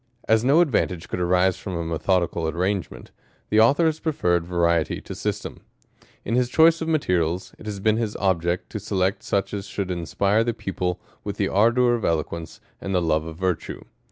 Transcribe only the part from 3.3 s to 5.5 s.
the Author has preferred variety to sys